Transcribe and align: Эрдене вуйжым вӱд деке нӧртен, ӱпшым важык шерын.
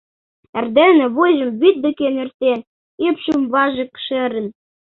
Эрдене 0.57 1.05
вуйжым 1.15 1.49
вӱд 1.61 1.75
деке 1.85 2.07
нӧртен, 2.15 2.59
ӱпшым 3.07 3.41
важык 3.53 3.91
шерын. 4.05 4.47